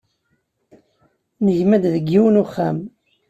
Negma-d 1.43 1.83
deg 1.93 2.05
yiwen 2.11 2.41
uxxam 2.43 2.77